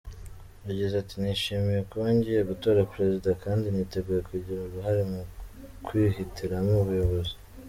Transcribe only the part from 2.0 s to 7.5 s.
ngiye gutora Perezida kandi niteguye kugira uruhare mu kwihitiramo umuyobozi.